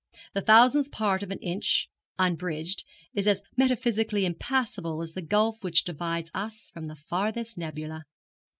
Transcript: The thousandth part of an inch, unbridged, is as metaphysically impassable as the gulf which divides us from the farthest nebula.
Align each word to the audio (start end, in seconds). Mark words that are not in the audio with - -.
The 0.33 0.41
thousandth 0.41 0.89
part 0.89 1.21
of 1.21 1.29
an 1.29 1.37
inch, 1.43 1.87
unbridged, 2.17 2.85
is 3.13 3.27
as 3.27 3.43
metaphysically 3.55 4.25
impassable 4.25 5.03
as 5.03 5.13
the 5.13 5.21
gulf 5.21 5.63
which 5.63 5.83
divides 5.83 6.31
us 6.33 6.71
from 6.73 6.85
the 6.85 6.95
farthest 6.95 7.55
nebula. 7.55 8.05